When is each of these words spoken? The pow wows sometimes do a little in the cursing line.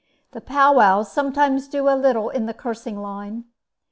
The 0.31 0.41
pow 0.41 0.73
wows 0.73 1.11
sometimes 1.11 1.67
do 1.67 1.87
a 1.87 1.93
little 1.95 2.29
in 2.31 2.47
the 2.47 2.55
cursing 2.55 2.99
line. 3.03 3.43